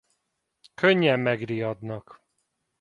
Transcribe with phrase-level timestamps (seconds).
[0.75, 2.21] Könnyen megriadnak.